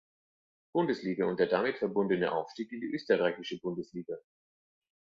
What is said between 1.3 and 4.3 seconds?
der damit verbundene Aufstieg in die österreichische Bundesliga.